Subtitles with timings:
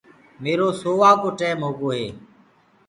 [0.43, 2.07] ميرو سووآ ڪو ٽيم هوگو هي